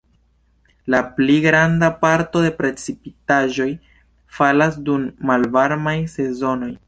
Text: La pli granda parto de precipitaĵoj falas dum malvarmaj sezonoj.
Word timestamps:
La 0.93 0.99
pli 1.17 1.35
granda 1.43 1.89
parto 2.05 2.41
de 2.45 2.53
precipitaĵoj 2.63 3.69
falas 4.39 4.83
dum 4.89 5.05
malvarmaj 5.33 5.97
sezonoj. 6.17 6.77